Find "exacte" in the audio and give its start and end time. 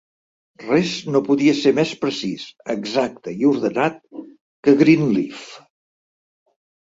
2.75-3.33